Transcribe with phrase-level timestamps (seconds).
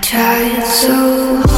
[0.00, 1.55] Κορίτσια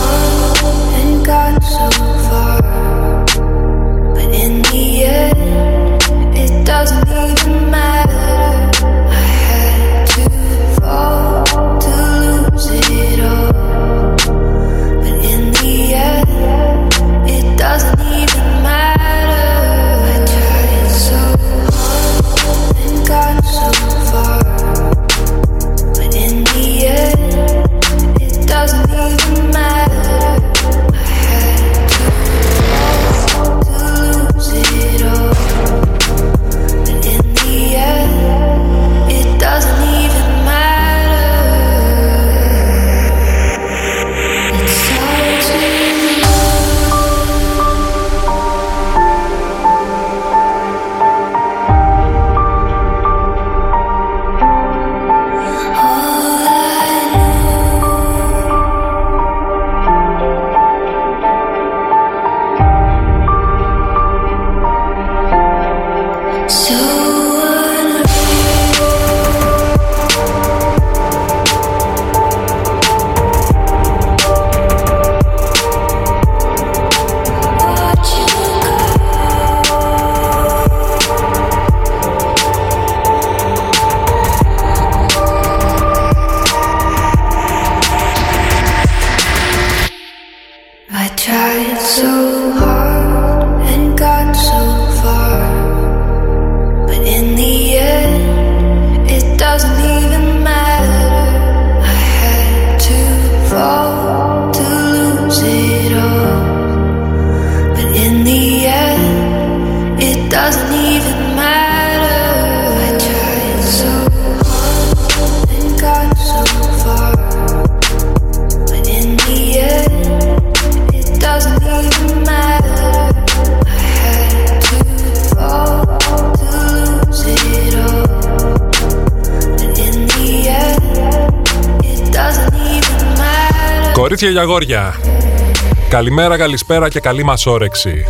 [135.99, 138.05] Καλημέρα, καλησπέρα και καλή μας όρεξη.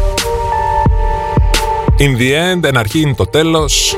[1.99, 3.97] In the end, εν αρχή είναι το τέλος.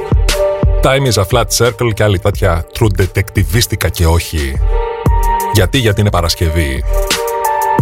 [0.83, 4.59] Time is a flat circle και άλλη τέτοια true detectivistica και όχι.
[5.53, 6.85] Γιατί, γιατί είναι Παρασκευή.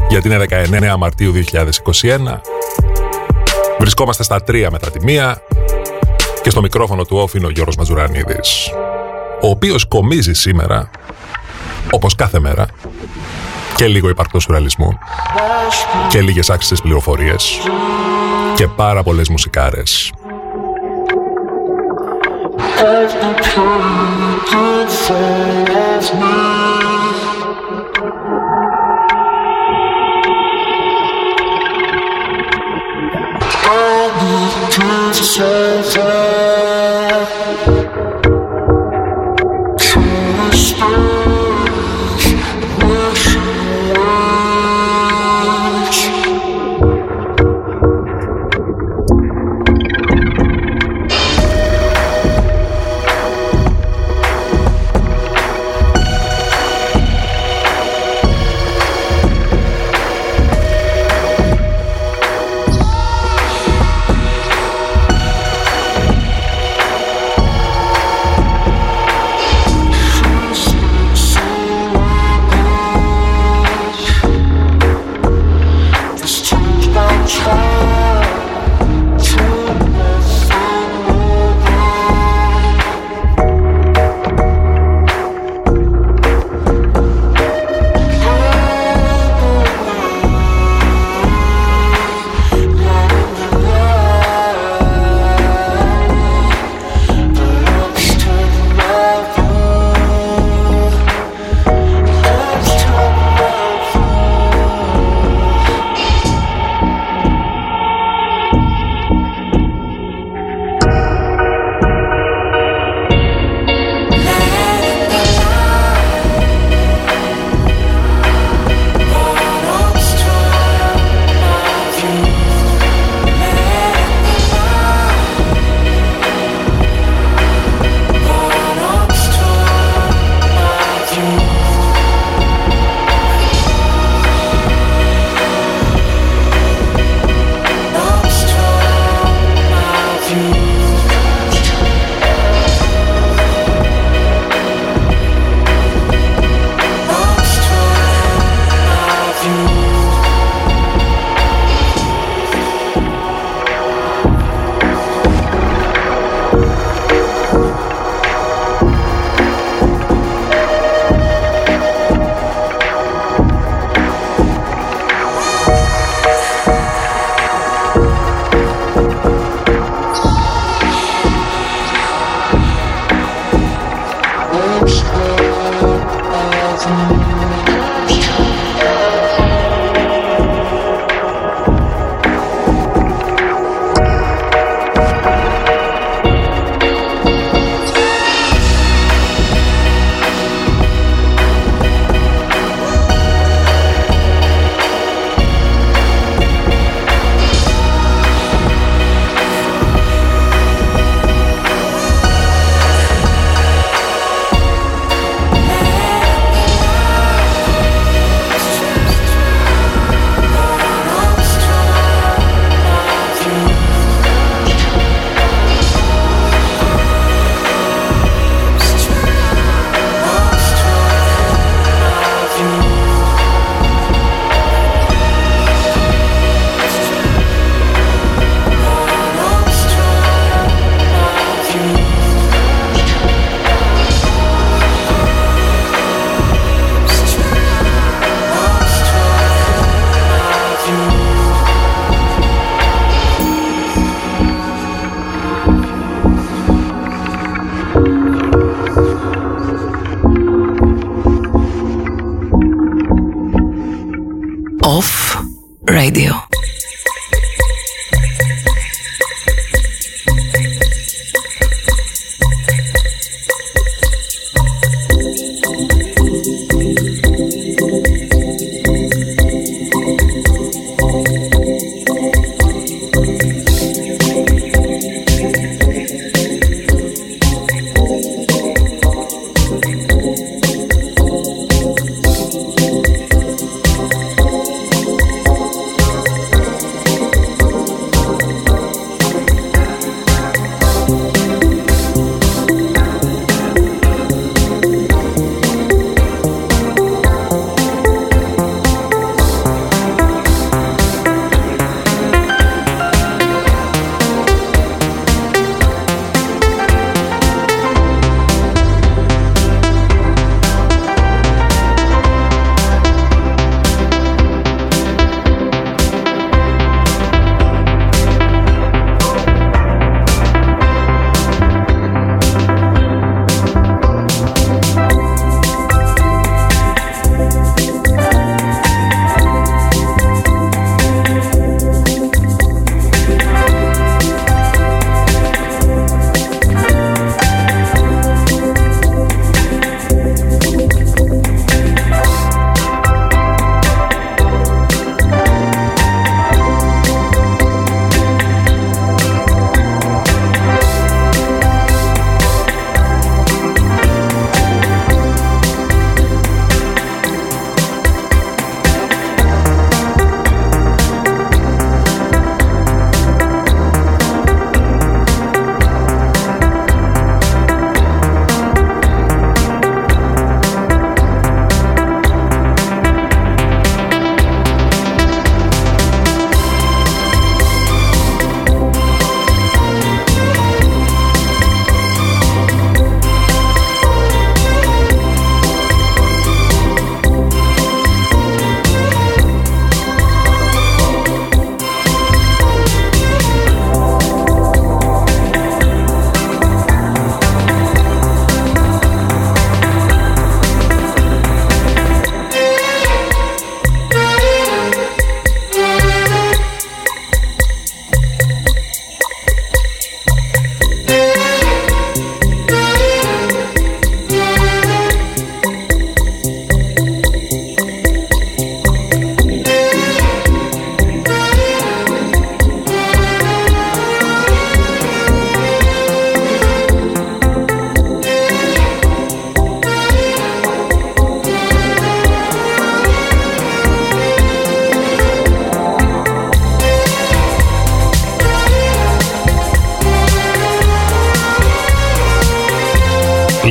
[0.09, 0.47] Γιατί είναι
[0.93, 2.41] 19 Μαρτίου 2021.
[3.79, 5.43] Βρισκόμαστε στα 3 μετά τη μία
[6.43, 8.71] και στο μικρόφωνο του όφη είναι ο Γιώργος Μαζουρανίδης,
[9.41, 10.91] ο οποίος κομίζει σήμερα,
[11.91, 12.67] όπως κάθε μέρα,
[13.77, 14.99] και λίγο υπαρκτός σουραλισμού
[16.09, 17.59] και λίγες άξιες πληροφορίες
[18.55, 20.13] και πάρα πολλές μουσικάρες.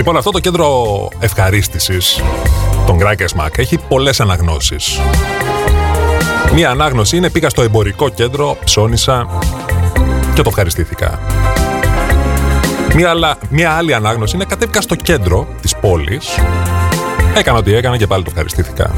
[0.07, 2.21] Λοιπόν, αυτό το κέντρο ευχαρίστησης
[2.85, 4.99] των Crackers Mac έχει πολλές αναγνώσεις.
[6.53, 9.27] Μία ανάγνωση είναι πήγα στο εμπορικό κέντρο, ψώνισα
[10.33, 11.19] και το ευχαριστήθηκα.
[12.95, 16.35] Μία, άλλα, μία άλλη ανάγνωση είναι κατέβηκα στο κέντρο της πόλης,
[17.35, 18.91] έκανα ό,τι έκανα και πάλι το ευχαριστήθηκα.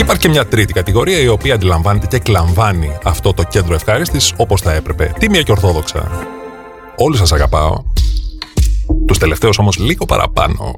[0.00, 4.60] Υπάρχει και μια τρίτη κατηγορία η οποία αντιλαμβάνεται και εκλαμβάνει αυτό το κέντρο ευχάριστης όπως
[4.60, 5.12] θα έπρεπε.
[5.18, 6.10] Τίμια και ορθόδοξα.
[6.96, 7.89] Όλοι σας αγαπάω
[9.10, 10.74] τους τελευταίους όμως λίγο παραπάνω.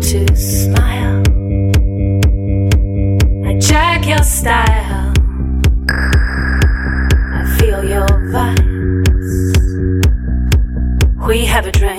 [0.00, 1.22] to smile.
[3.46, 5.12] I check your style.
[7.34, 9.66] I feel your vibes.
[11.26, 11.97] We have a drink.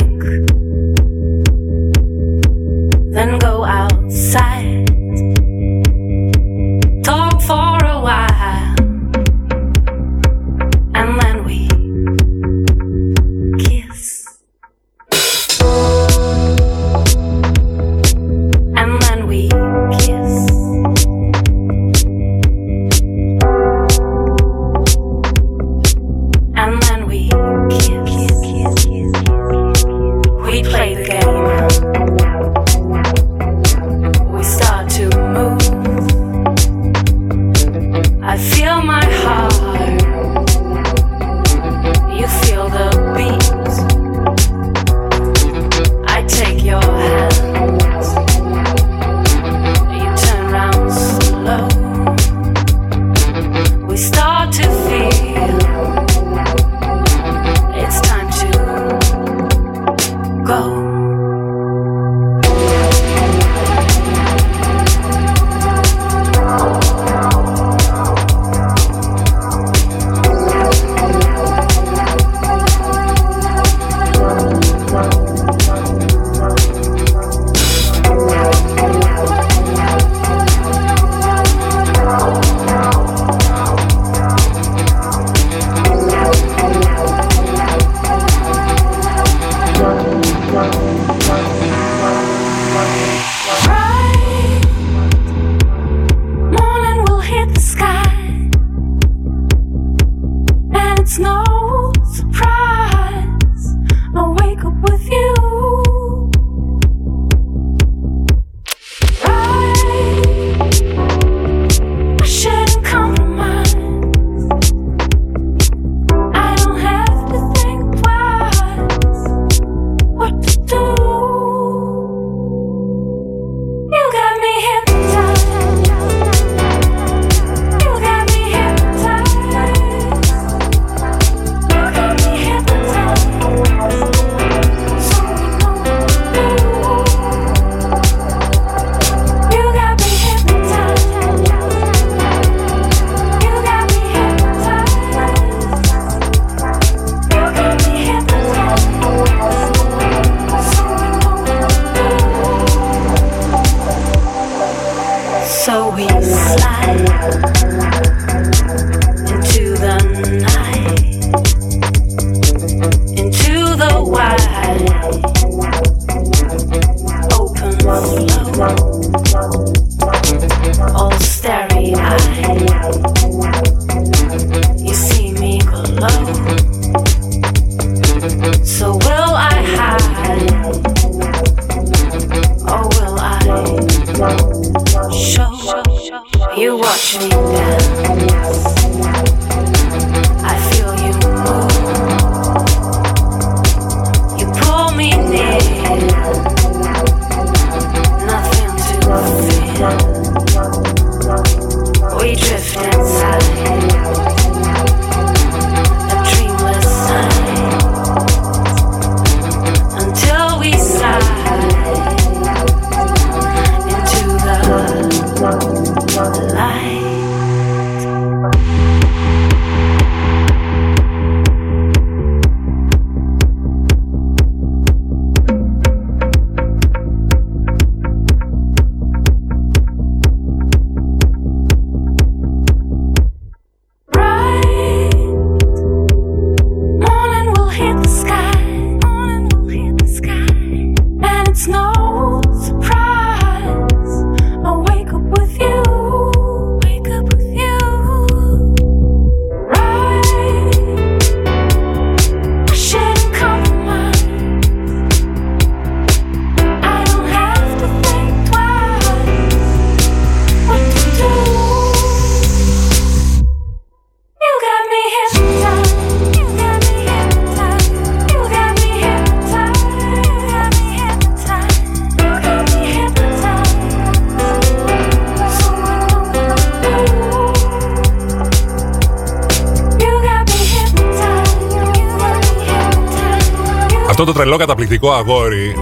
[284.99, 285.75] Το τρελό καταπληκτικό αγόρι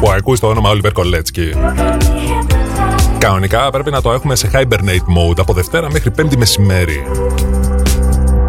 [0.00, 1.52] που ακούει το όνομα Oliver Κολέτσκι.
[3.18, 7.02] Κανονικά πρέπει να το έχουμε σε hibernate mode από Δευτέρα μέχρι Πέμπτη μεσημέρι.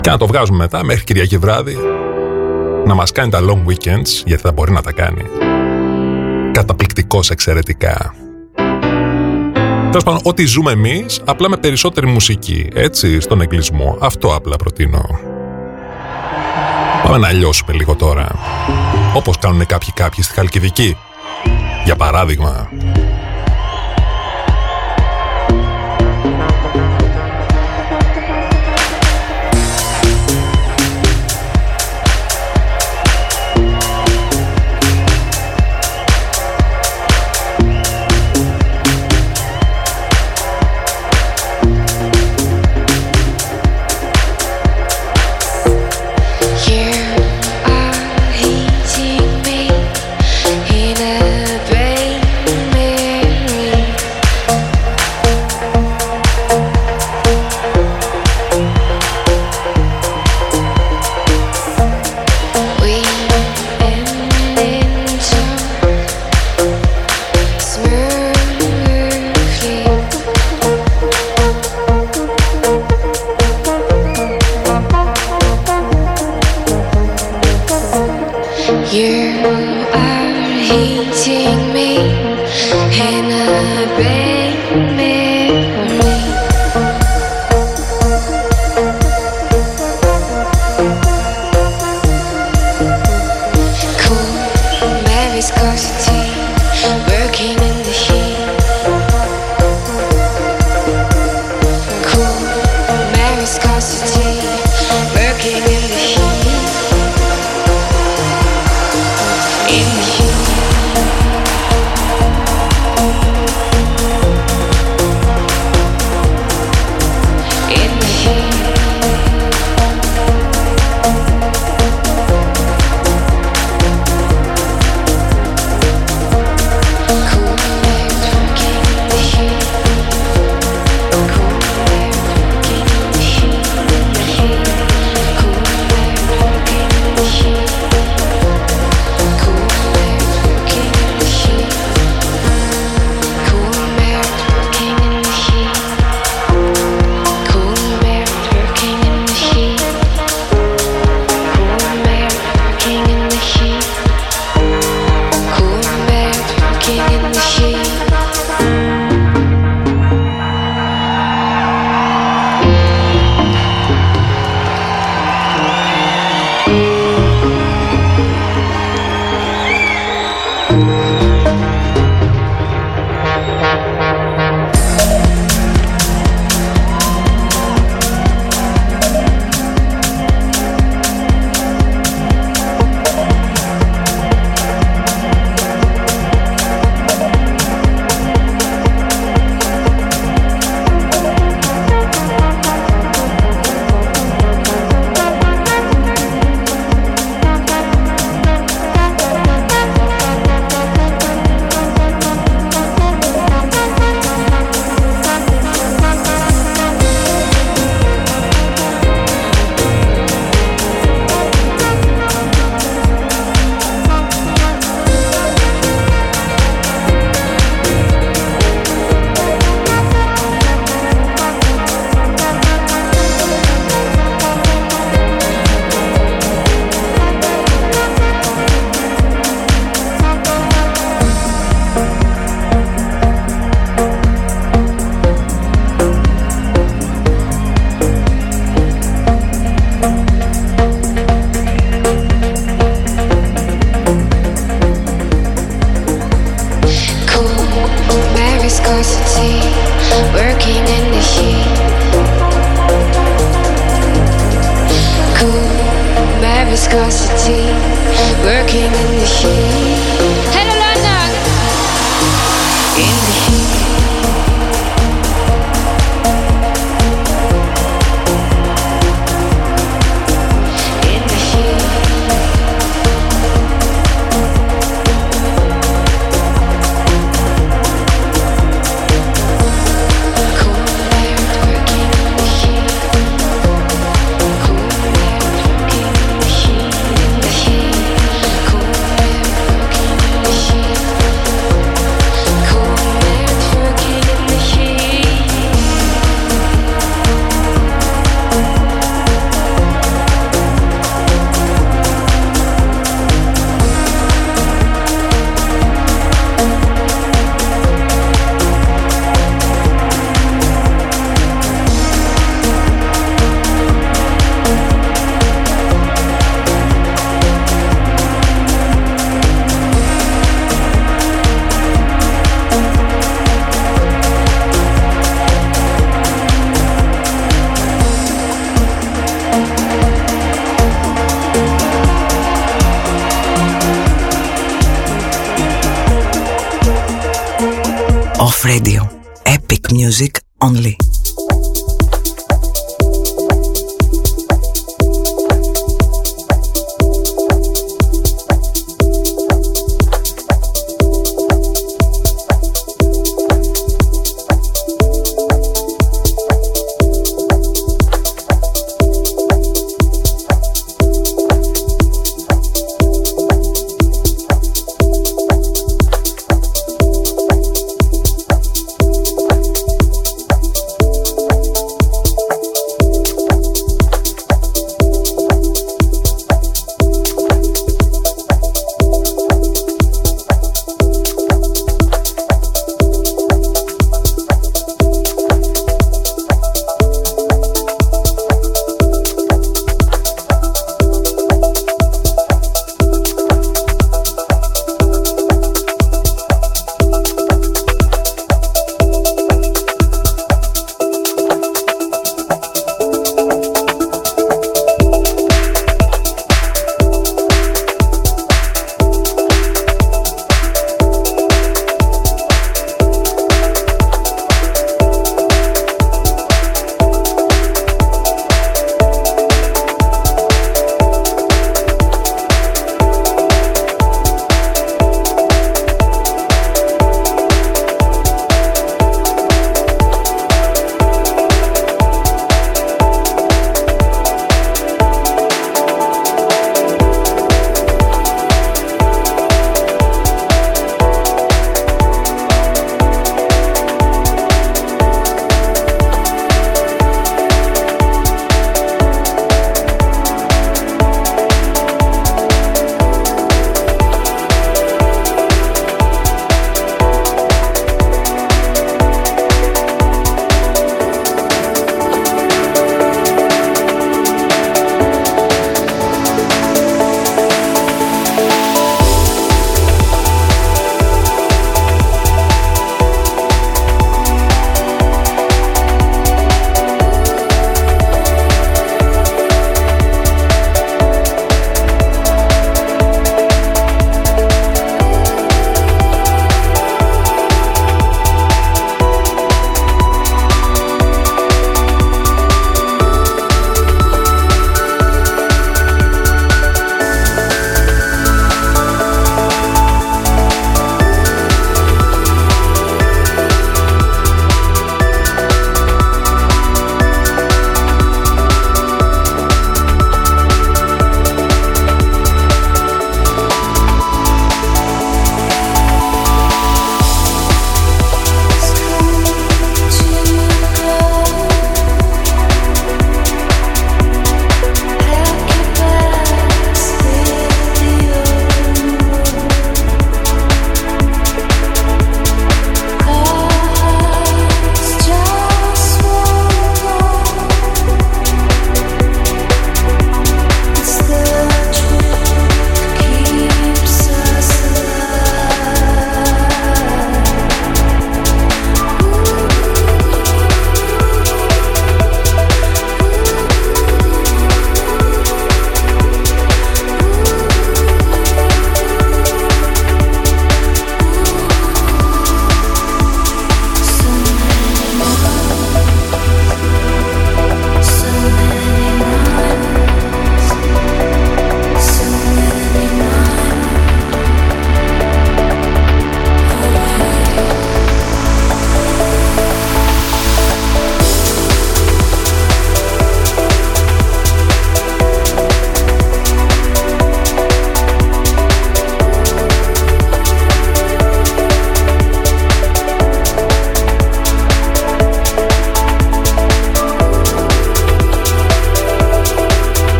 [0.00, 1.76] Και να το βγάζουμε μετά μέχρι Κυριακή βράδυ
[2.86, 5.22] να μας κάνει τα long weekends γιατί θα μπορεί να τα κάνει.
[6.52, 8.14] Καταπληκτικός εξαιρετικά.
[9.90, 12.68] Τέλος πάντων, ό,τι ζούμε εμείς, απλά με περισσότερη μουσική.
[12.74, 13.98] Έτσι, στον εγκλισμό.
[14.00, 15.25] Αυτό απλά προτείνω.
[17.06, 18.28] Πάμε να λιώσουμε λίγο τώρα
[19.14, 20.96] όπως κάνουν κάποιοι κάποιοι στη Χαλκιδική.
[21.84, 22.68] Για παράδειγμα,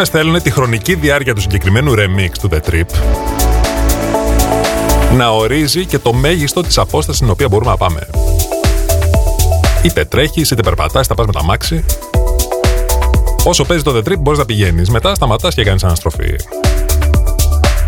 [0.00, 2.84] με στέλνουν τη χρονική διάρκεια του συγκεκριμένου remix του The Trip
[5.16, 8.06] να ορίζει και το μέγιστο της απόστασης στην οποία μπορούμε να πάμε.
[9.82, 11.84] Είτε τρέχεις, είτε περπατάς, είτε πας με τα μάξι.
[13.44, 16.36] Όσο παίζει το The Trip μπορείς να πηγαίνεις, μετά σταματάς και κάνεις αναστροφή.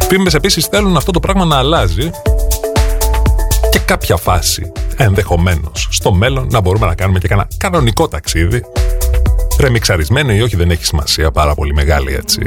[0.09, 2.11] Φήμες επίσης θέλουν αυτό το πράγμα να αλλάζει
[3.71, 8.65] και κάποια φάση ενδεχομένως στο μέλλον να μπορούμε να κάνουμε και κανένα κανονικό ταξίδι
[9.59, 12.41] Ρεμιξαρισμένο ή όχι δεν έχει σημασία πάρα πολύ μεγάλη έτσι.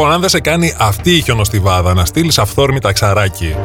[0.00, 3.56] Λοιπόν, αν δεν σε κάνει αυτή η χιονοστιβάδα να στείλεις αυθόρμητα ξαράκι.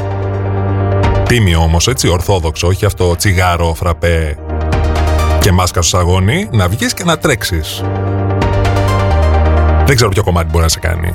[1.27, 4.37] Τίμιο όμως, έτσι, ορθόδοξο, όχι αυτό τσιγάρο, φραπέ
[5.39, 7.83] και μάσκα στο σαγόνι, να βγεις και να τρέξεις.
[9.85, 11.13] Δεν ξέρω ποιο κομμάτι μπορεί να σε κάνει.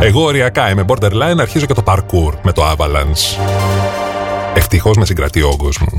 [0.00, 3.40] Εγώ οριακά είμαι borderline, αρχίζω και το parkour με το avalanche.
[4.54, 5.98] Ευτυχώς με συγκρατεί ο όγκος μου.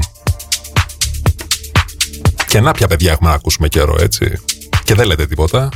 [2.47, 4.39] Και να πια παιδιά έχουμε να ακούσουμε καιρό, έτσι.
[4.84, 5.70] Και δεν λέτε τίποτα.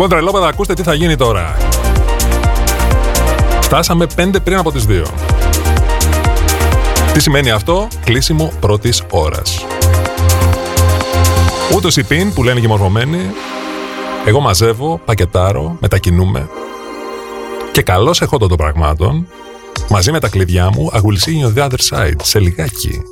[0.00, 1.56] Λοιπόν, τρελόπεδα, ακούστε τι θα γίνει τώρα.
[3.60, 5.02] Φτάσαμε 5 πριν από τις 2.
[7.12, 9.66] Τι σημαίνει αυτό, κλείσιμο πρώτης ώρας.
[11.74, 13.30] Ούτως η πιν που λένε και οι μορφωμένοι,
[14.24, 16.48] εγώ μαζεύω, πακετάρω, μετακινούμε
[17.72, 19.26] και καλώς εχόντω των πραγμάτων,
[19.88, 23.02] μαζί με τα κλειδιά μου, αγουλσίγει the other side, σε λιγάκι.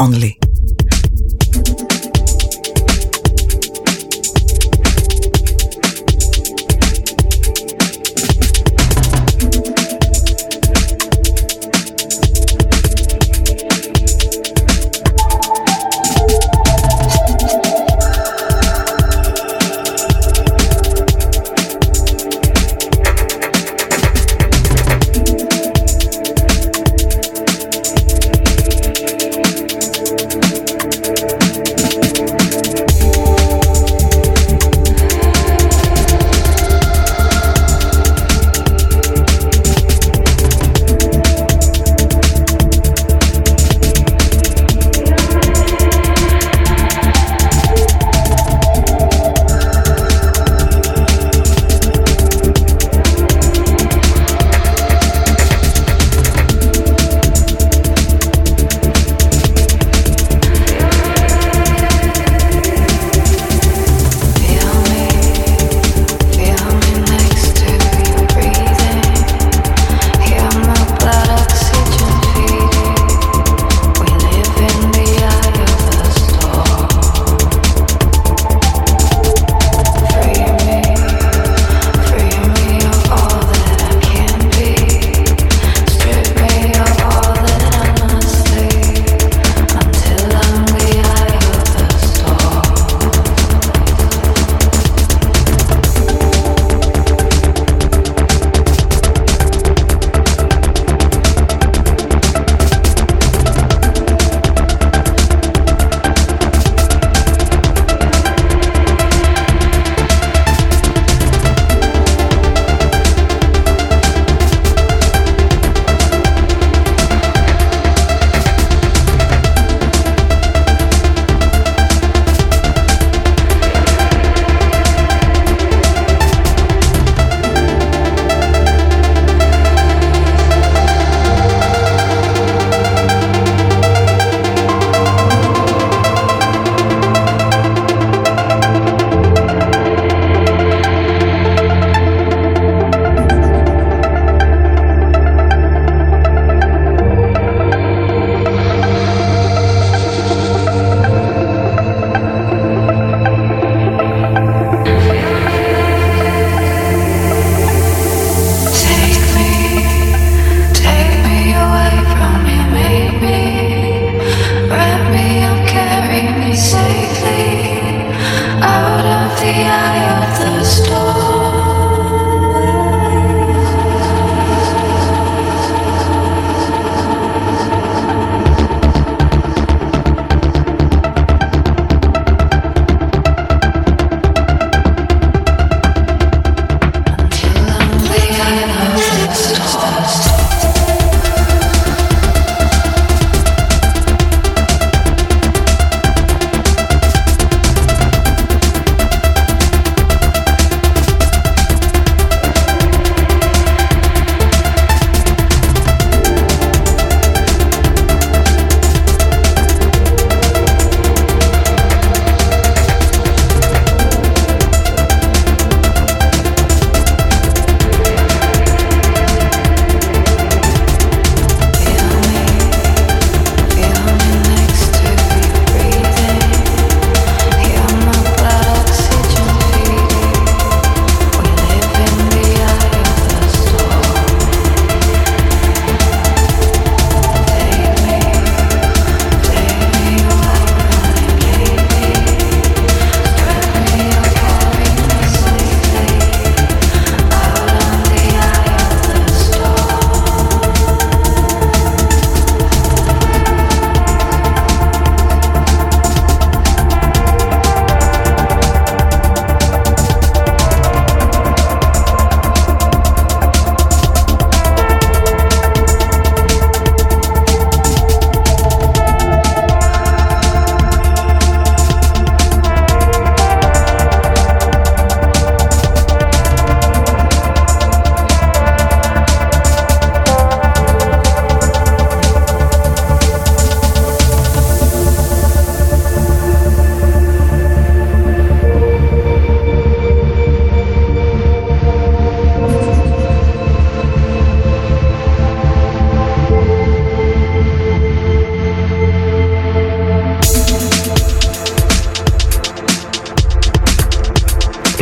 [0.00, 0.37] only.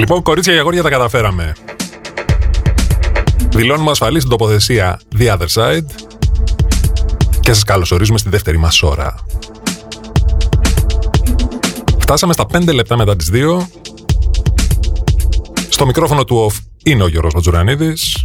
[0.09, 1.53] Λοιπόν, κορίτσια και αγόρια τα καταφέραμε.
[3.49, 5.85] Δηλώνουμε ασφαλή στην τοποθεσία The Other Side
[7.41, 9.15] και σας καλωσορίζουμε στη δεύτερη μας ώρα.
[11.99, 13.67] Φτάσαμε στα 5 λεπτά μετά τις 2.
[15.69, 18.25] Στο μικρόφωνο του off είναι ο Γιώργος Ματζουρανίδης.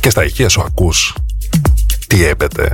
[0.00, 1.14] Και στα ηχεία σου ακούς
[2.06, 2.72] τι έπεται.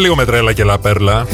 [0.00, 1.26] Λίγο με τρέλα και λαπέρλα.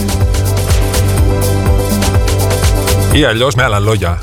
[3.13, 4.23] Ή αλλιώς με άλλα λόγια.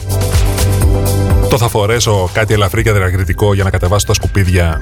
[1.50, 4.80] Το θα φορέσω κάτι ελαφρύ και δρακριτικό για να κατεβάσω τα σκουπίδια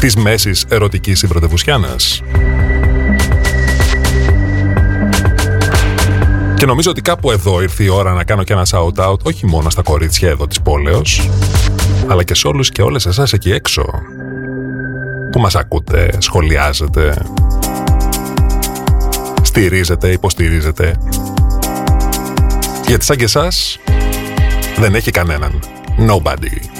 [0.00, 2.22] της μέσης ερωτικής συμπρωτευουσιάνας.
[6.54, 9.70] Και νομίζω ότι κάπου εδώ ήρθε η ώρα να κάνω και ένα shout-out όχι μόνο
[9.70, 11.28] στα κορίτσια εδώ της πόλεως,
[12.06, 13.84] αλλά και σε όλους και όλες εσάς εκεί έξω
[15.32, 17.14] που μας ακούτε, σχολιάζετε,
[19.52, 20.96] στηρίζετε, υποστηρίζετε.
[22.86, 23.78] Γιατί σαν και εσάς
[24.76, 25.60] δεν έχει κανέναν.
[26.08, 26.71] Nobody.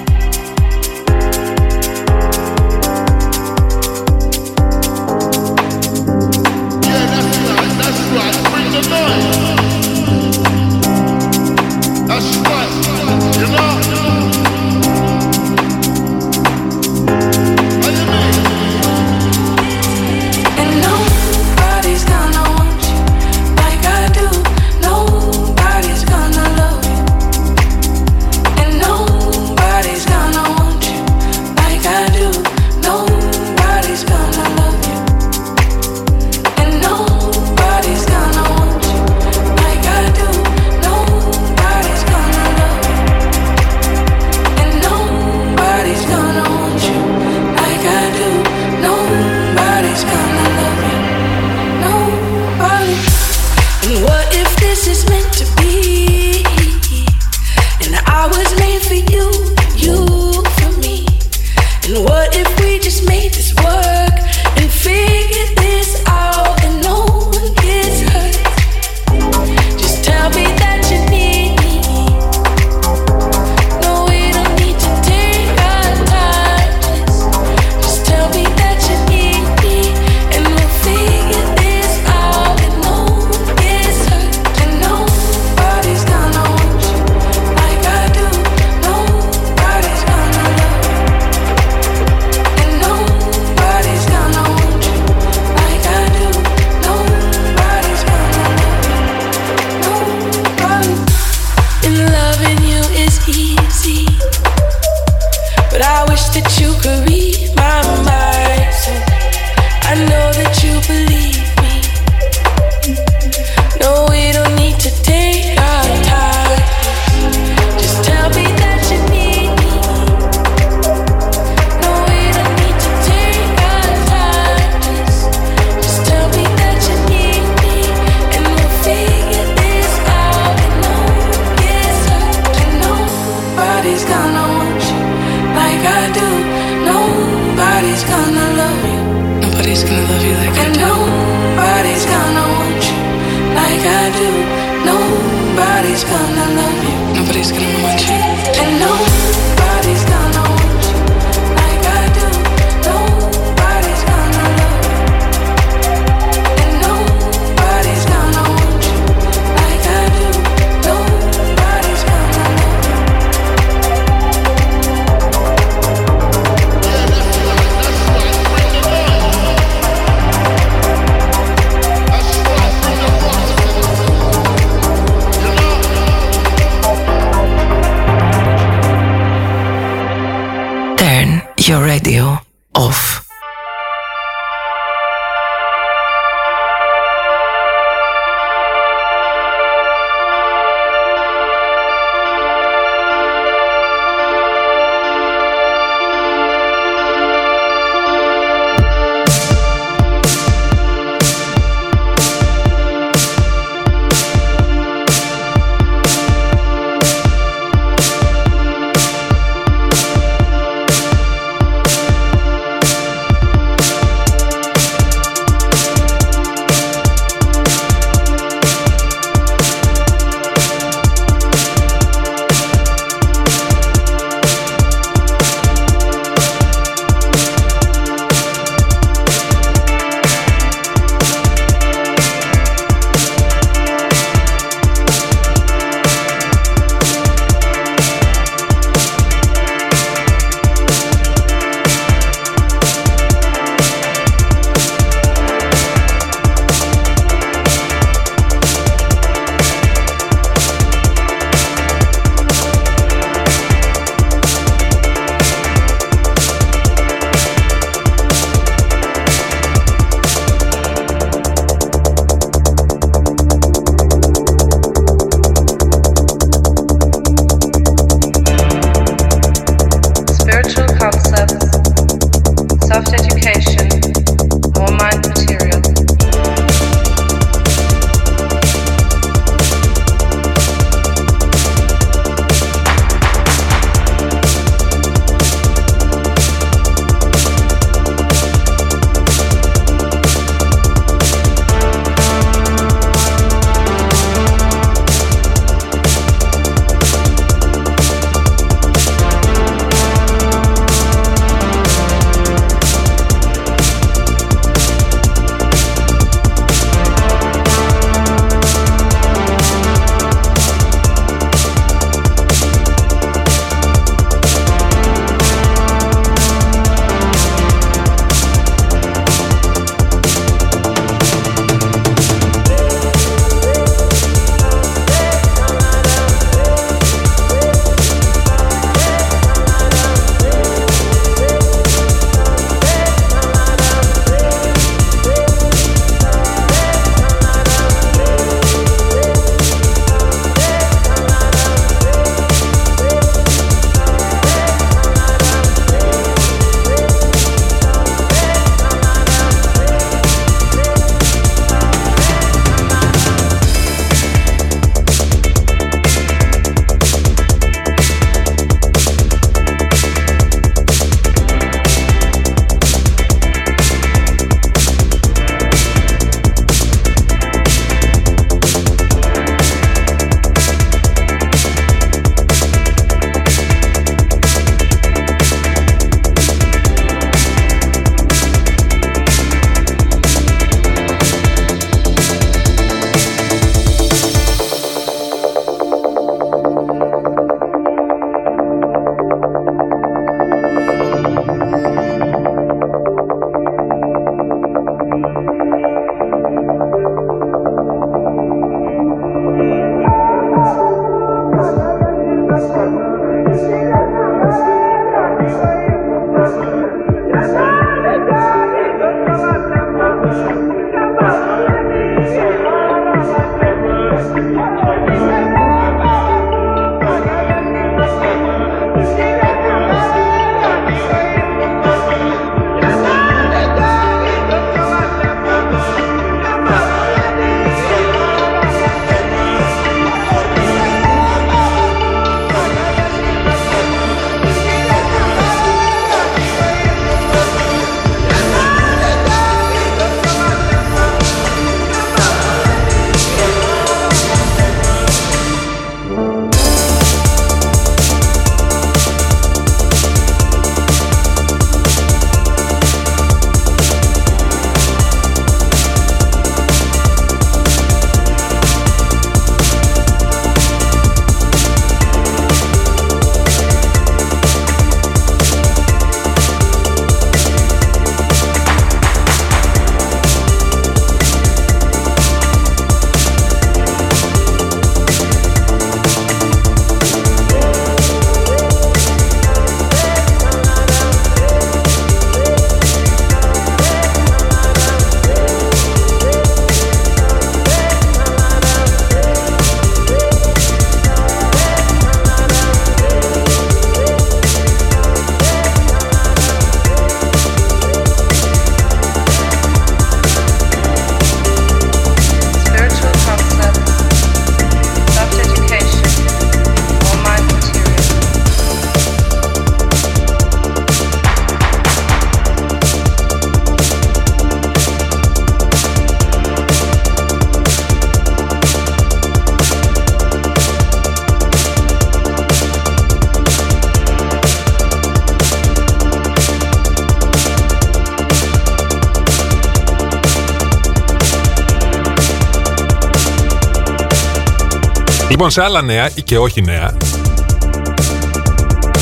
[535.33, 536.97] Λοιπόν, σε άλλα νέα ή και όχι νέα,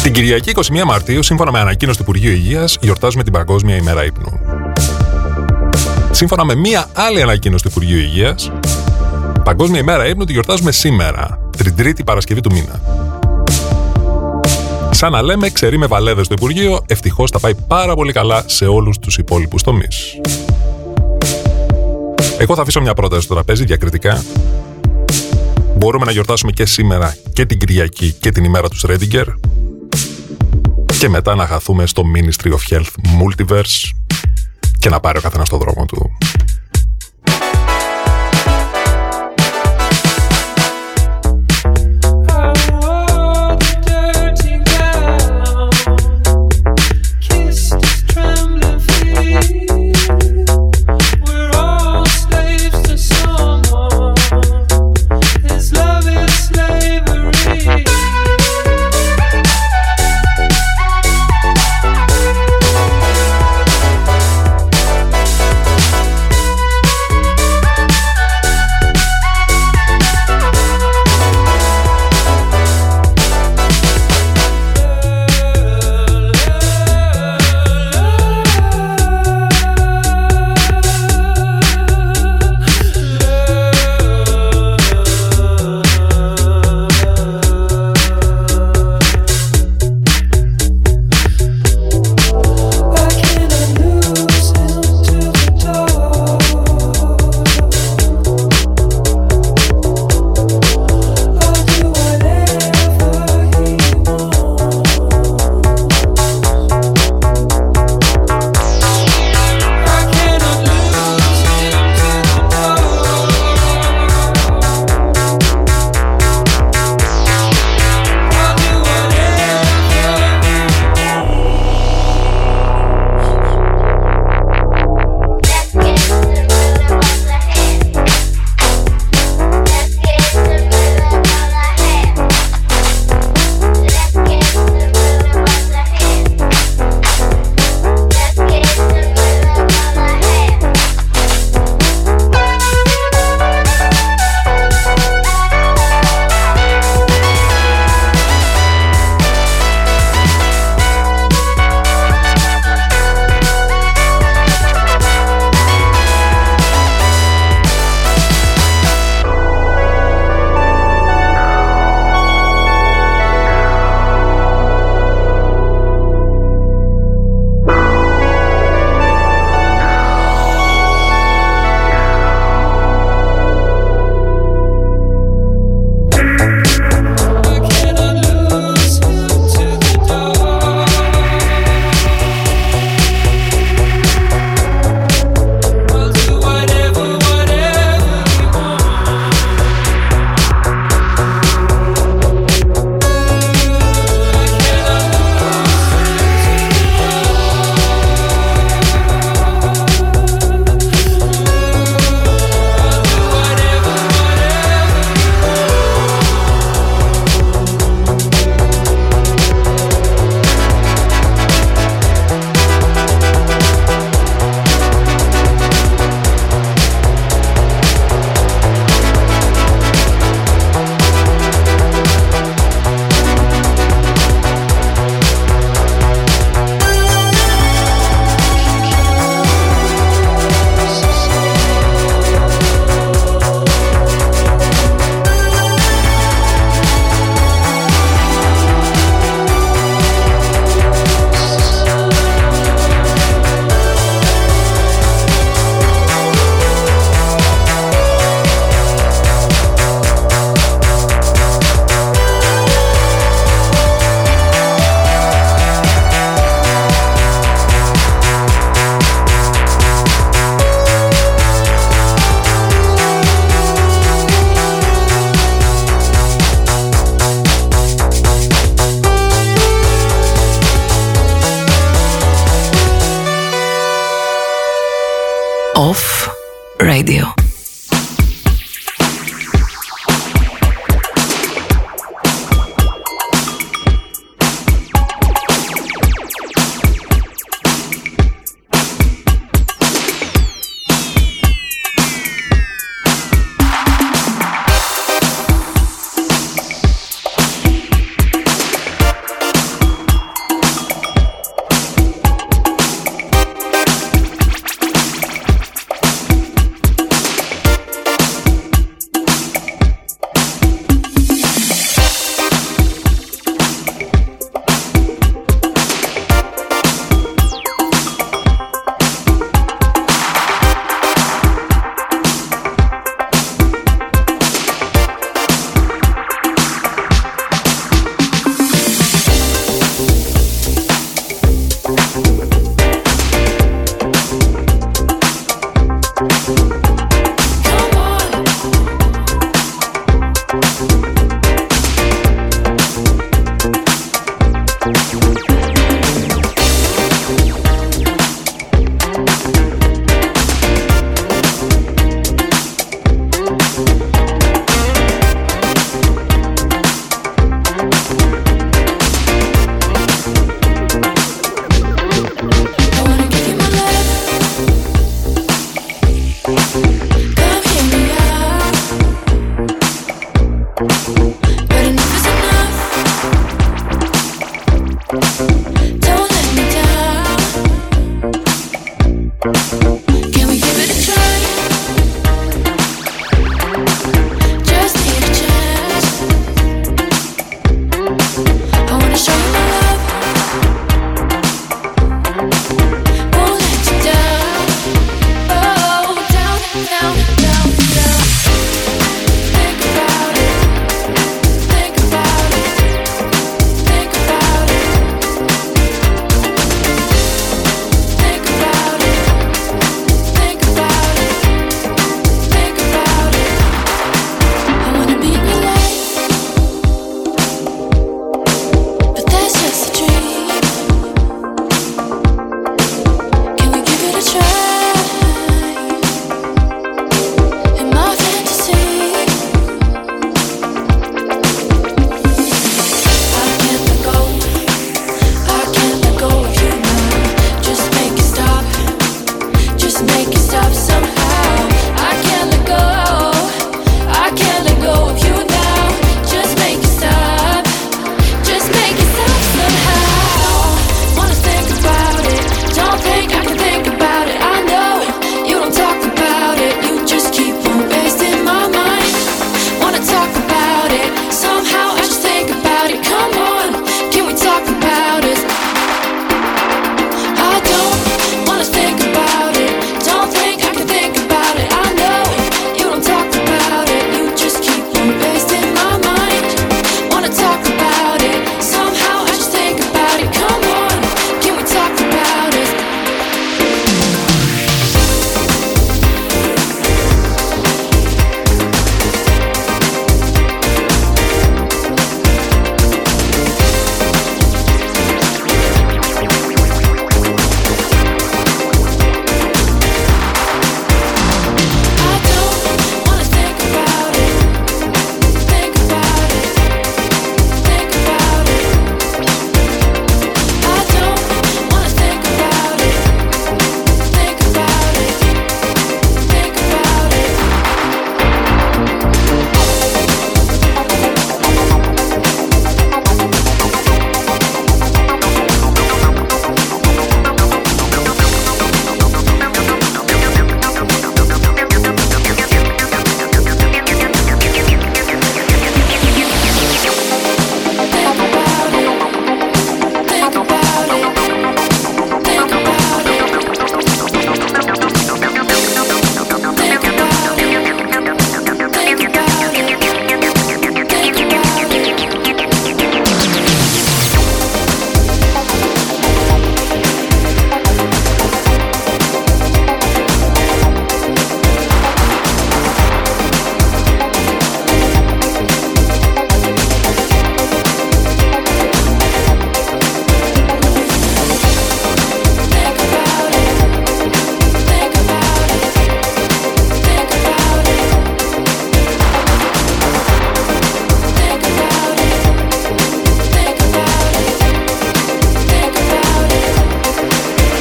[0.03, 4.41] την Κυριακή 21 Μαρτίου, σύμφωνα με ανακοίνωση του Υπουργείου Υγείας, γιορτάζουμε την Παγκόσμια ημέρα ύπνου.
[6.11, 8.53] Σύμφωνα με μία άλλη ανακοίνωση του Υπουργείου Υγείας,
[9.45, 12.81] Παγκόσμια ημέρα ύπνου τη γιορτάζουμε σήμερα, την Τρίτη Παρασκευή του μήνα.
[14.91, 18.67] Σαν να λέμε, ξερεί με βαλέδες στο Υπουργείο, ευτυχώς τα πάει πάρα πολύ καλά σε
[18.67, 20.21] όλους τους υπόλοιπους τομείς.
[22.39, 24.23] Εγώ θα αφήσω μια πρόταση στο τραπέζι διακριτικά.
[25.81, 29.27] Μπορούμε να γιορτάσουμε και σήμερα και την Κυριακή και την ημέρα τους Σρέντιγκερ
[30.99, 32.83] και μετά να χαθούμε στο Ministry of Health
[33.21, 33.91] Multiverse
[34.79, 36.11] και να πάρει ο καθένας το δρόμο του.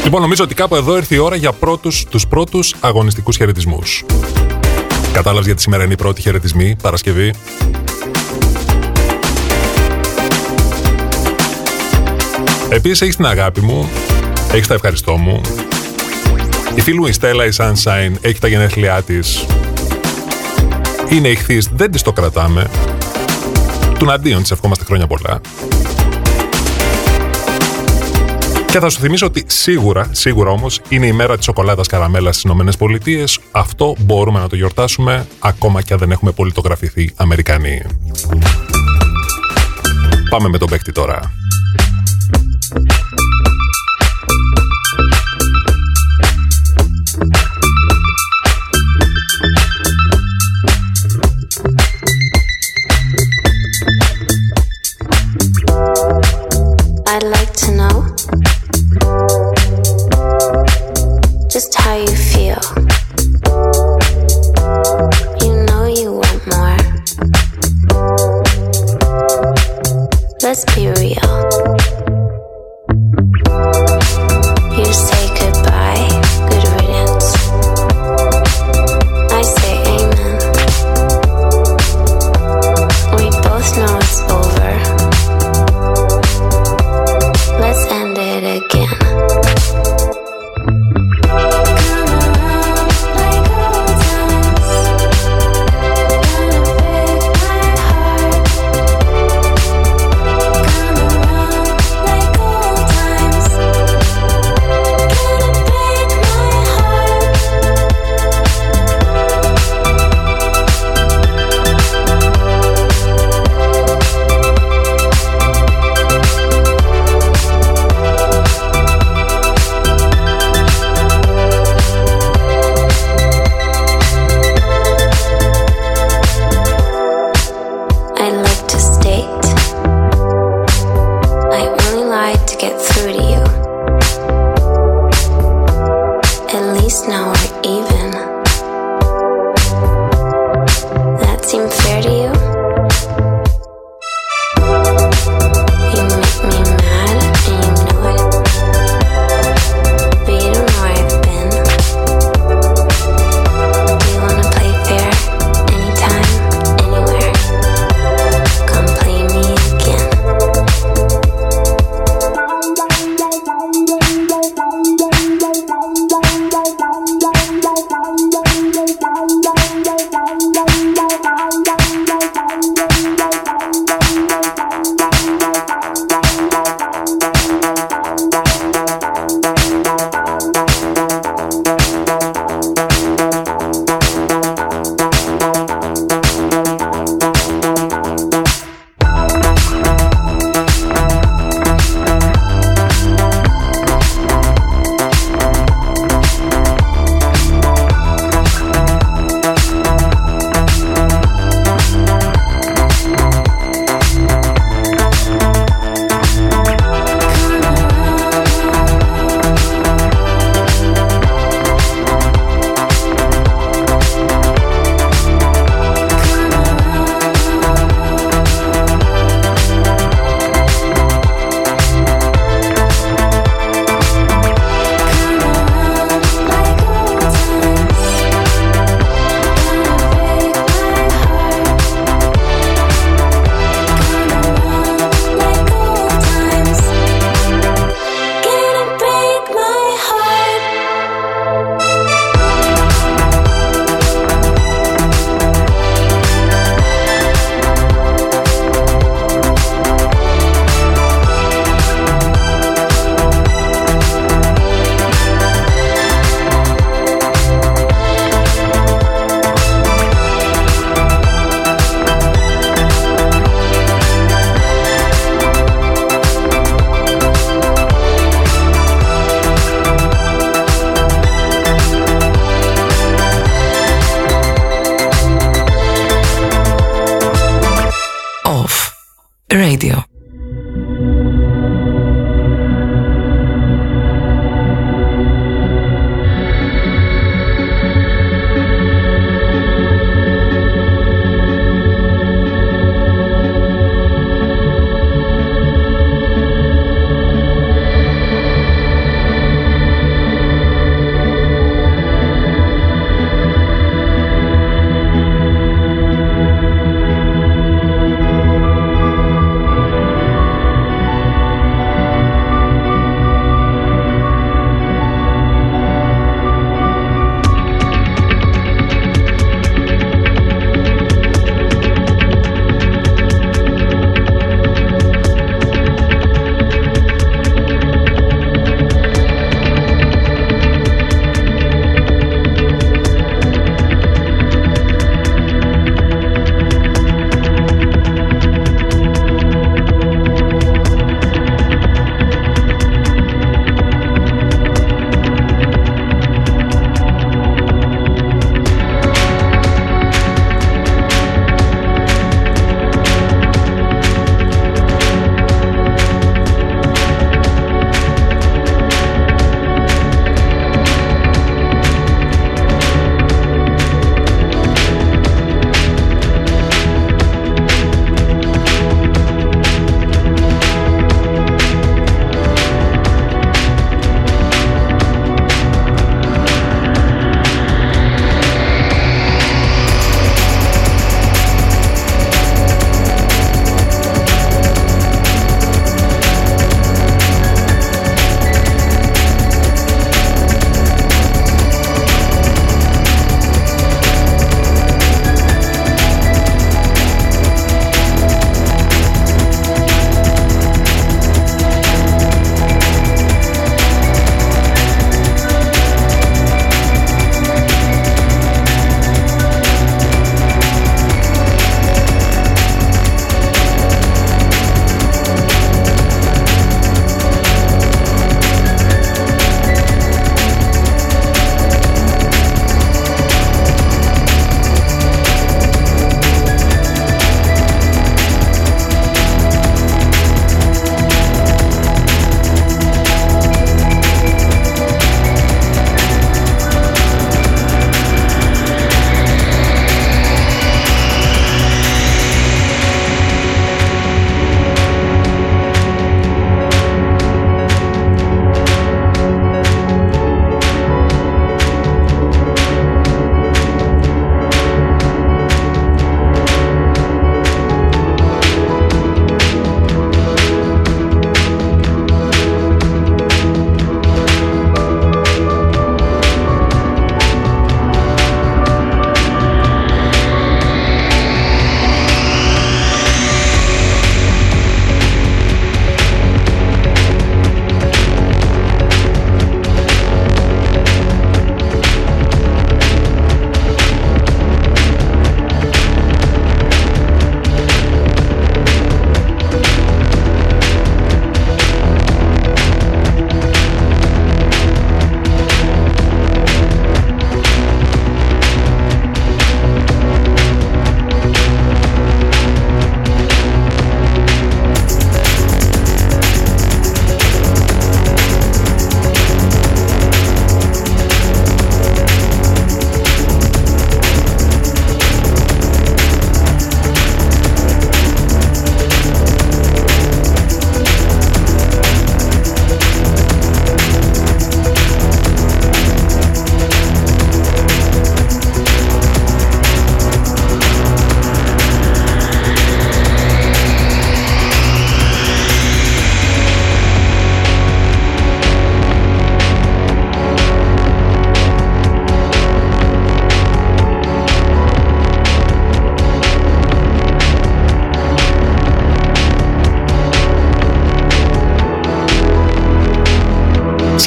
[0.09, 4.05] Λοιπόν, νομίζω ότι κάπου εδώ ήρθε η ώρα για πρώτους, τους πρώτους αγωνιστικούς χαιρετισμούς.
[5.13, 7.33] Κατάλαβες για τη σημερινή πρώτη χαιρετισμή, Παρασκευή;
[12.69, 13.89] Επίσης έχεις την αγάπη μου,
[14.51, 15.41] έχεις τα ευχαριστώ μου.
[16.75, 19.45] Η φίλη μου η Στέλλα η Sunshine έχει τα γενέθλιά της.
[21.09, 22.69] Είναι ηχθής, δεν της το κρατάμε.
[23.99, 25.41] Του αντίον της ευχόμαστε χρόνια πολλά.
[28.71, 32.45] Και θα σου θυμίσω ότι σίγουρα, σίγουρα όμως, είναι η μέρα της σοκολάτας καραμέλας στις
[32.45, 33.39] Ηνωμένες Πολιτείες.
[33.51, 37.81] Αυτό μπορούμε να το γιορτάσουμε, ακόμα και αν δεν έχουμε πολιτογραφηθεί Αμερικανοί.
[40.29, 41.38] Πάμε με τον παίκτη τώρα.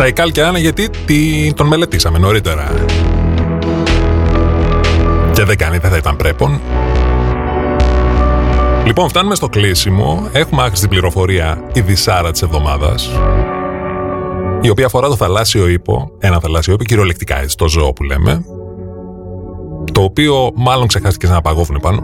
[0.02, 2.74] Σαϊκάλ και Άννα γιατί τι, τον μελετήσαμε νωρίτερα.
[5.32, 6.60] Και δεν κάνει, δεν θα ήταν πρέπον.
[8.86, 10.28] Λοιπόν, φτάνουμε στο κλείσιμο.
[10.32, 13.10] Έχουμε άκρη στην πληροφορία η δυσάρα της εβδομάδας
[14.60, 18.44] η οποία αφορά το θαλάσσιο ύπο, ένα θαλάσσιο ύπο, κυριολεκτικά έτσι, το ζώο που λέμε,
[19.92, 22.00] το οποίο μάλλον ξεχάστηκε σε ένα παγόβουνο πάνω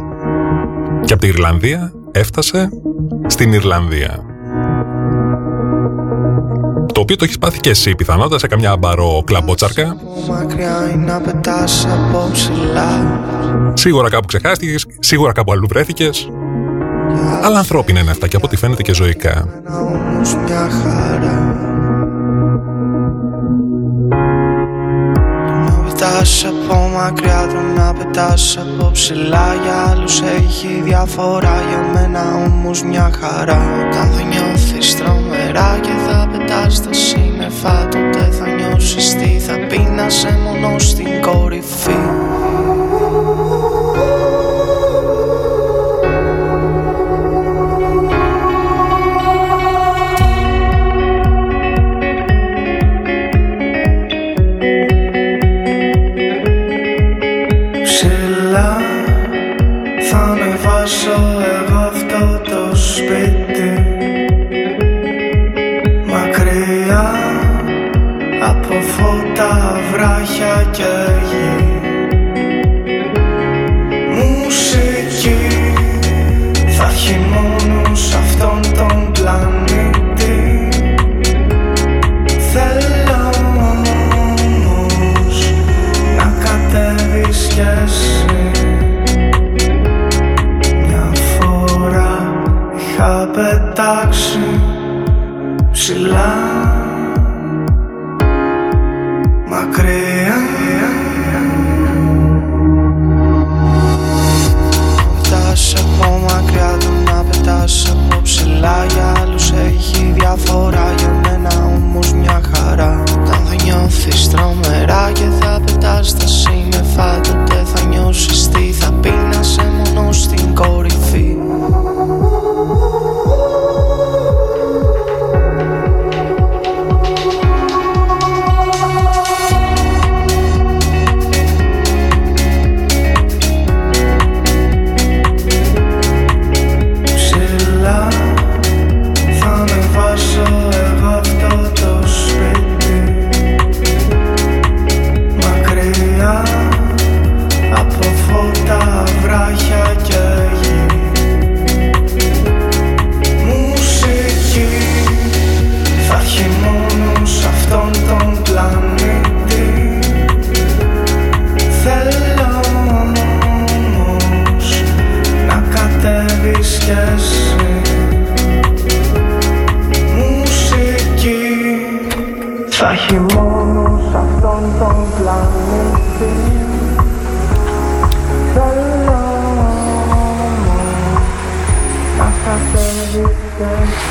[1.05, 2.69] και από την Ιρλανδία έφτασε
[3.27, 4.28] στην Ιρλανδία.
[7.09, 9.97] Το οποίο το έχεις πάθει και εσύ πιθανότατα σε καμιά μπαρό κλαμπότσαρκα.
[10.29, 13.21] Μακριά είναι να πετάς από ψηλά
[13.75, 16.31] Σίγουρα κάπου ξεχάστηκες, σίγουρα κάπου αλλού βρέθηκες.
[17.43, 19.61] Αλλά ανθρώπινα είναι αυτά και από ό,τι φαίνεται και ζωικά.
[19.65, 21.57] Να όμως μια χαρά
[25.65, 32.35] Να πετάς από μακριά το να πετάς από ψηλά Για άλλους έχει διαφορά για μένα
[32.35, 35.98] όμως μια χαρά Όταν δεν νιώθεις τρομερά και
[36.69, 42.28] θα πετάς στα σύννεφα Τότε θα νιώσεις τι θα πει να σε μόνο στην κορυφή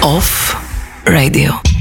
[0.02, 0.58] Off
[1.06, 1.77] Radio.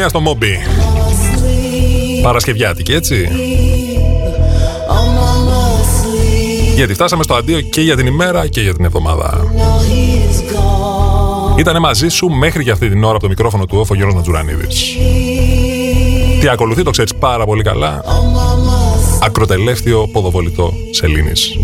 [0.00, 0.08] Home.
[0.08, 0.58] Προοικονομία στο Μόμπι.
[1.10, 2.22] Sleep.
[2.22, 3.28] Παρασκευιάτικη, έτσι.
[4.88, 6.74] Oh, mama, sleep.
[6.74, 9.44] Γιατί φτάσαμε στο αντίο και για την ημέρα και για την εβδομάδα.
[9.44, 11.58] No, he's gone.
[11.58, 14.96] Ήτανε μαζί σου μέχρι για αυτή την ώρα από το μικρόφωνο του όφο Γιώργος Νατζουρανίδης.
[16.40, 18.04] Τι ακολουθεί το ξέρεις πάρα πολύ καλά.
[19.22, 21.56] Ακροτελεύτιο ποδοβολητό σελήνης.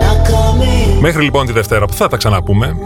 [0.00, 1.00] Not coming.
[1.00, 2.76] Μέχρι λοιπόν τη Δευτέρα που θα τα ξαναπούμε.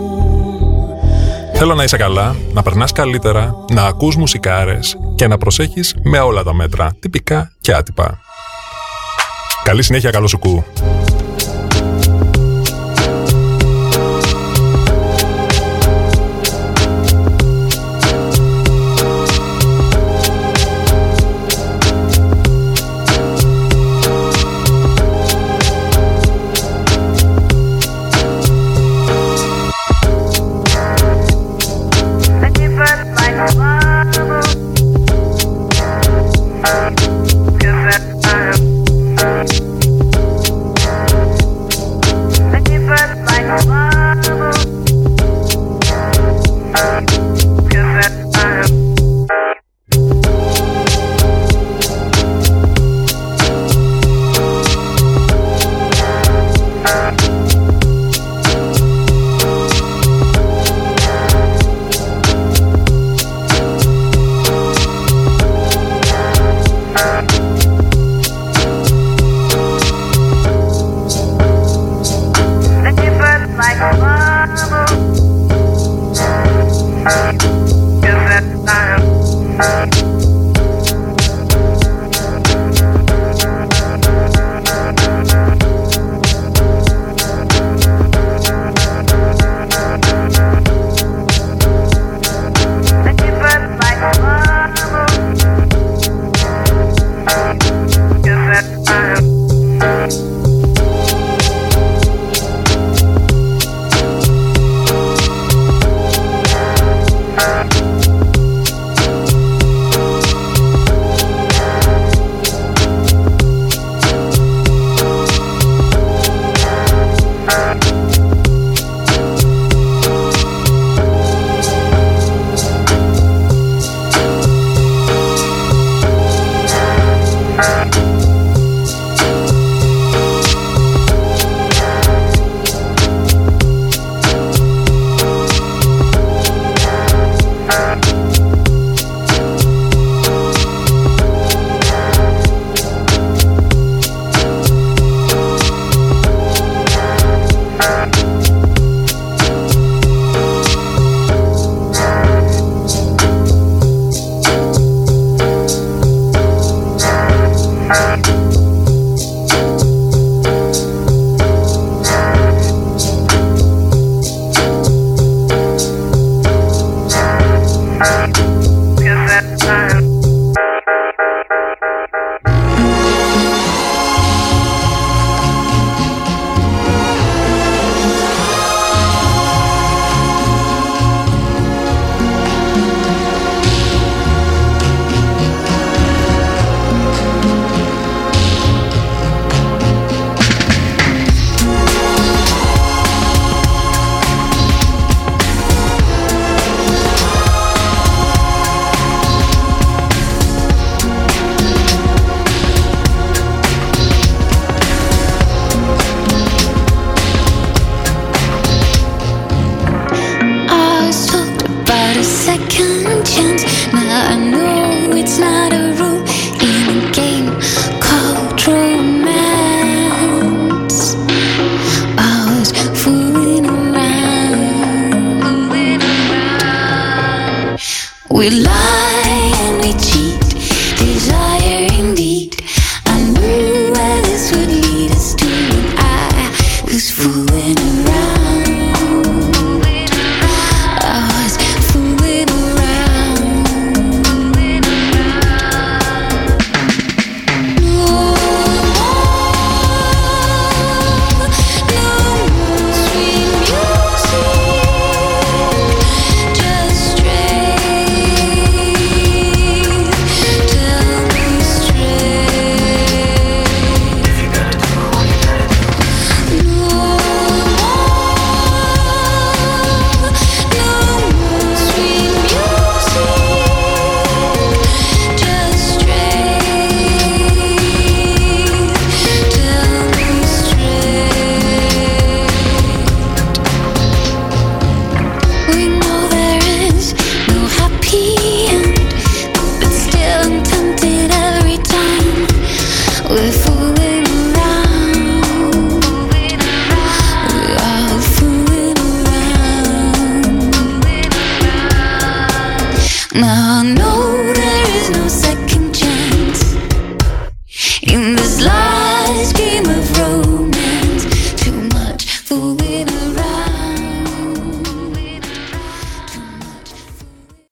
[1.58, 6.42] Θέλω να είσαι καλά, να περνάς καλύτερα, να ακούς μουσικάρες και να προσέχεις με όλα
[6.42, 8.20] τα μέτρα, τυπικά και άτυπα.
[9.64, 10.64] Καλή συνέχεια, καλό σου κου.